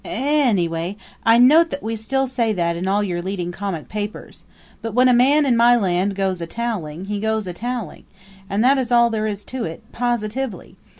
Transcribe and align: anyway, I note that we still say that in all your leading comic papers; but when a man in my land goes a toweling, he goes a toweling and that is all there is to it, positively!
anyway, 0.03 0.97
I 1.23 1.37
note 1.37 1.69
that 1.69 1.83
we 1.83 1.95
still 1.95 2.25
say 2.25 2.53
that 2.53 2.75
in 2.75 2.87
all 2.87 3.03
your 3.03 3.21
leading 3.21 3.51
comic 3.51 3.87
papers; 3.87 4.45
but 4.81 4.95
when 4.95 5.07
a 5.07 5.13
man 5.13 5.45
in 5.45 5.55
my 5.55 5.75
land 5.75 6.15
goes 6.15 6.41
a 6.41 6.47
toweling, 6.47 7.05
he 7.05 7.19
goes 7.19 7.45
a 7.45 7.53
toweling 7.53 8.05
and 8.49 8.63
that 8.63 8.79
is 8.79 8.91
all 8.91 9.11
there 9.11 9.27
is 9.27 9.43
to 9.43 9.63
it, 9.63 9.83
positively! 9.91 10.75